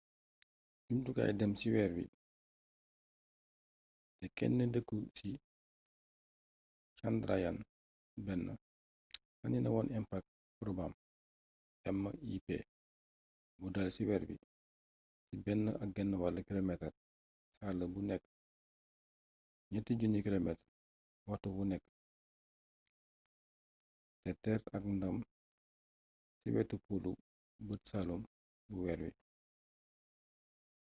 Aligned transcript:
jumtukaay 0.87 1.31
dem 1.39 1.53
ci 1.59 1.67
weer 1.73 1.91
wit 1.95 2.11
te 4.19 4.25
kenn 4.37 4.57
dëkku 4.73 4.97
ci 5.17 5.27
chandrayaan-1 6.97 8.41
sànni 9.37 9.57
na 9.61 9.69
moon 9.73 9.87
impact 9.99 10.29
probam 10.59 10.93
mip 12.01 12.47
bu 13.59 13.65
dal 13.73 13.87
ci 13.95 14.01
weer 14.07 14.23
bi 14.29 14.35
ci 15.25 15.33
1,5 15.35 16.45
kilomeetar 16.47 16.91
saala 17.55 17.83
bu 17.93 17.99
nekk 18.09 18.23
3000 19.69 20.25
kilomeetar 20.25 20.69
waxtu 21.27 21.47
wu 21.55 21.63
nekk 21.71 21.83
te 24.21 24.29
teer 24.43 24.61
ak 24.75 24.83
ndam 24.95 25.17
ci 26.39 26.47
wetu 26.55 26.75
polu 26.85 27.11
bët 27.67 27.81
saaalum 27.91 28.21
bu 28.71 28.75
weer 28.85 29.01
bi 29.05 29.11